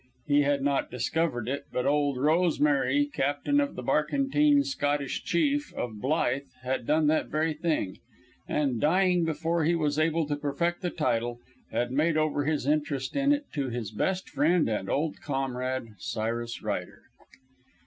[0.25, 6.01] He had not discovered it, but "Old Rosemary," captain of the barkentine Scottish Chief, of
[6.01, 7.99] Blyth, had done that very thing,
[8.47, 11.37] and, dying before he was able to perfect the title,
[11.71, 16.63] had made over his interest in it to his best friend and old comrade, Cyrus
[16.63, 17.03] Ryder.